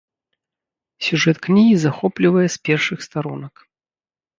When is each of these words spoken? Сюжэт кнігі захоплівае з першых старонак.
Сюжэт 1.09 1.37
кнігі 1.45 1.75
захоплівае 1.85 2.47
з 2.57 2.63
першых 2.67 2.99
старонак. 3.11 3.69